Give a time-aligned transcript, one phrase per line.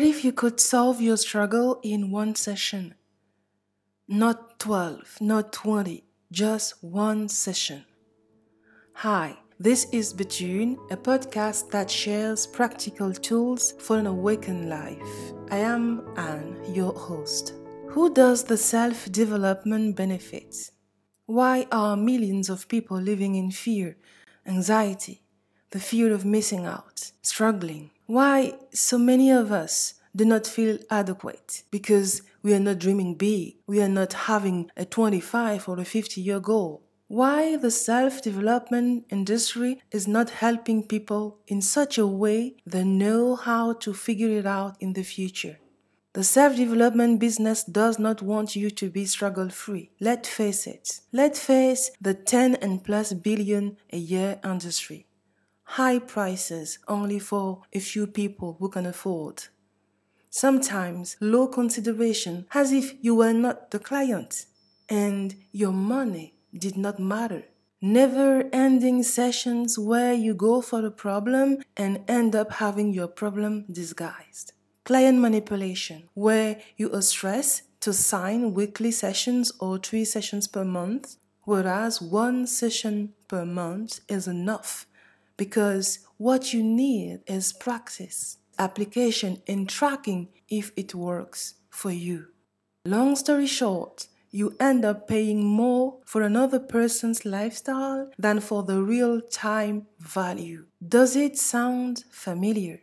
[0.00, 2.94] What if you could solve your struggle in one session?
[4.08, 7.84] Not 12, not 20, just one session.
[8.94, 15.34] Hi, this is Between, a podcast that shares practical tools for an awakened life.
[15.50, 17.52] I am Anne, your host.
[17.88, 20.70] Who does the self development benefit?
[21.26, 23.98] Why are millions of people living in fear,
[24.46, 25.20] anxiety,
[25.70, 27.90] the fear of missing out, struggling?
[28.06, 31.62] Why so many of us do not feel adequate?
[31.70, 36.20] Because we are not dreaming big, we are not having a 25 or a 50
[36.20, 36.82] year goal.
[37.06, 43.34] Why the self development industry is not helping people in such a way they know
[43.34, 45.58] how to figure it out in the future.
[46.12, 49.90] The self development business does not want you to be struggle free.
[50.00, 51.00] Let's face it.
[51.12, 55.06] Let's face the 10 and plus billion a year industry.
[55.74, 59.44] High prices only for a few people who can afford.
[60.28, 64.46] Sometimes low consideration as if you were not the client
[64.88, 67.44] and your money did not matter.
[67.80, 73.64] Never ending sessions where you go for a problem and end up having your problem
[73.70, 74.52] disguised
[74.84, 81.14] client manipulation, where you are stressed to sign weekly sessions or three sessions per month,
[81.44, 84.86] whereas one session per month is enough
[85.40, 92.26] because what you need is practice, application, and tracking if it works for you.
[92.84, 98.82] Long story short, you end up paying more for another person's lifestyle than for the
[98.82, 100.66] real time value.
[100.96, 102.82] Does it sound familiar?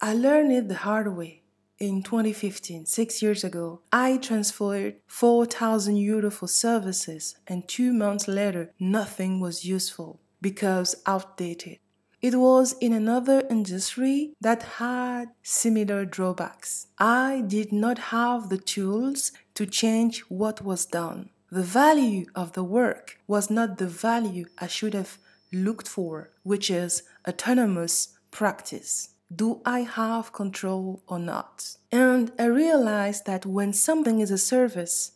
[0.00, 1.42] I learned it the hard way
[1.78, 8.72] in 2015, six years ago, I transferred 4,000 euro for services, and two months later,
[8.80, 11.78] nothing was useful because outdated.
[12.20, 16.88] It was in another industry that had similar drawbacks.
[16.98, 21.30] I did not have the tools to change what was done.
[21.50, 25.18] The value of the work was not the value I should have
[25.52, 31.76] looked for, which is autonomous practice do I have control or not?
[31.92, 35.12] And I realized that when something is a service,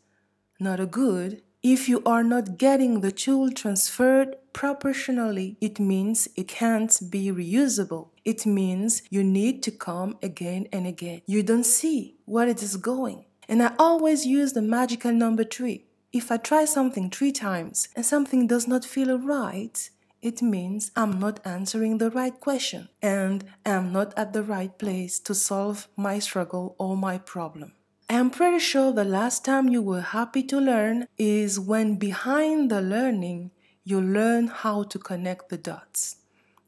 [0.60, 6.48] not a good, if you are not getting the tool transferred proportionally, it means it
[6.48, 8.08] can't be reusable.
[8.24, 11.22] It means you need to come again and again.
[11.24, 13.26] You don't see where it is going.
[13.48, 15.84] And I always use the magical number three.
[16.12, 19.88] If I try something three times and something does not feel right,
[20.20, 25.20] it means I'm not answering the right question and I'm not at the right place
[25.20, 27.72] to solve my struggle or my problem.
[28.12, 32.70] I am pretty sure the last time you were happy to learn is when behind
[32.70, 33.52] the learning
[33.84, 36.16] you learn how to connect the dots.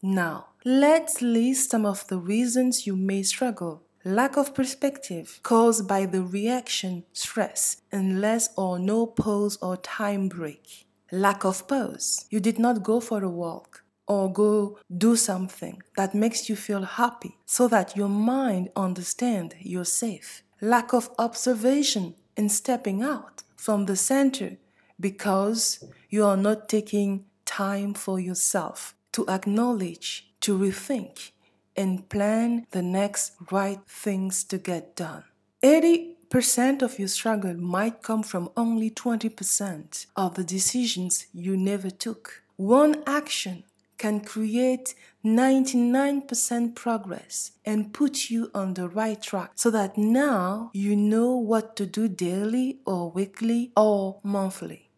[0.01, 3.83] Now, let's list some of the reasons you may struggle.
[4.07, 10.29] Lack of perspective caused by the reaction, stress, and less or no pause or time
[10.31, 12.25] break lack of pause.
[12.31, 16.85] You did not go for a walk or go do something that makes you feel
[16.85, 20.44] happy so that your mind understand you're safe.
[20.61, 24.57] Lack of observation in stepping out from the center
[24.99, 31.31] because you are not taking time for yourself to acknowledge, to rethink,
[31.77, 35.25] and plan the next right things to get done.
[35.63, 41.91] 80 percent of your struggle might come from only 20% of the decisions you never
[41.91, 42.43] took.
[42.57, 43.63] One action
[43.99, 44.95] can create
[45.25, 51.77] 99% progress and put you on the right track so that now you know what
[51.77, 54.91] to do daily or weekly or monthly.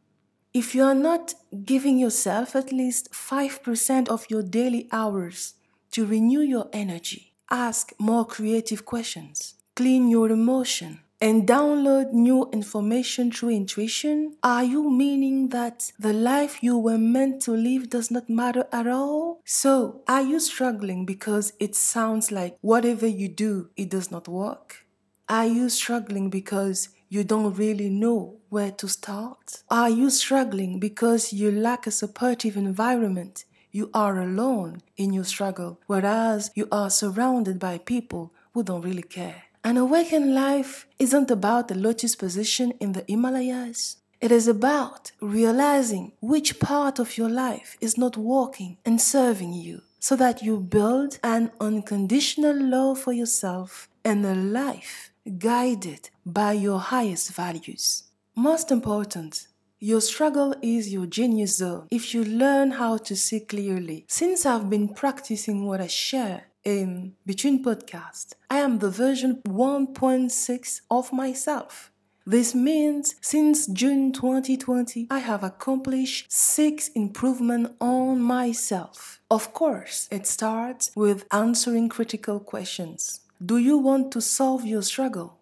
[0.53, 1.35] If you are not
[1.65, 5.55] giving yourself at least 5% of your daily hours
[5.93, 13.31] to renew your energy, ask more creative questions, clean your emotion, and download new information
[13.31, 14.37] through intuition?
[14.43, 18.87] Are you meaning that the life you were meant to live does not matter at
[18.87, 19.41] all?
[19.45, 24.87] So, are you struggling because it sounds like whatever you do, it does not work?
[25.29, 29.63] Are you struggling because you don't really know where to start?
[29.71, 33.45] Are you struggling because you lack a supportive environment?
[33.73, 39.03] You are alone in your struggle, whereas you are surrounded by people who don't really
[39.03, 39.43] care.
[39.67, 43.97] An awakened life isn't about the lotus position in the Himalayas.
[44.21, 49.83] It is about realizing which part of your life is not working and serving you
[49.99, 56.79] so that you build an unconditional love for yourself and a life guided by your
[56.79, 58.05] highest values.
[58.37, 59.49] Most important,
[59.81, 64.05] your struggle is your genius zone if you learn how to see clearly.
[64.07, 70.81] Since I've been practicing what I share, in Between Podcast, I am the version 1.6
[70.91, 71.93] of myself.
[72.27, 79.21] This means since June 2020, I have accomplished six improvements on myself.
[79.31, 83.21] Of course, it starts with answering critical questions.
[83.45, 85.39] Do you want to solve your struggle?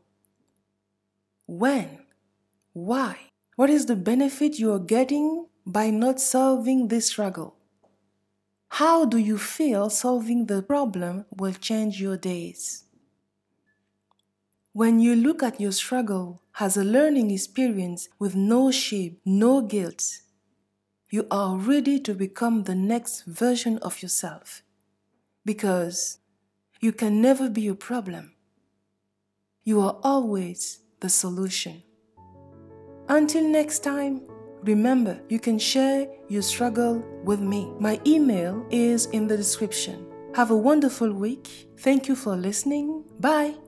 [1.46, 2.00] When?
[2.74, 3.30] Why?
[3.56, 7.56] What is the benefit you are getting by not solving this struggle?
[8.68, 12.84] How do you feel solving the problem will change your days?
[14.72, 20.02] When you look at your struggle as a learning experience with no shame, no guilt,
[21.10, 24.62] you are ready to become the next version of yourself.
[25.44, 26.18] Because
[26.80, 28.32] you can never be a problem.
[29.62, 31.84] You are always the solution.
[33.08, 34.22] Until next time,
[34.64, 37.70] remember you can share your struggle with me.
[37.78, 40.06] My email is in the description.
[40.34, 41.68] Have a wonderful week.
[41.78, 43.04] Thank you for listening.
[43.20, 43.54] Bye.